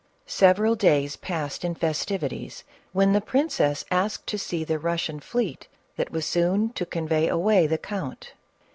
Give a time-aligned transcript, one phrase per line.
[0.25, 6.09] Several days passed in festivities, when the princess asked to see the Russian fleet that
[6.09, 8.33] was soon to convey away the count.